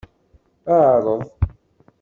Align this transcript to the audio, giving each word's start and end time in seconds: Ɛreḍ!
Ɛreḍ! 0.87 1.21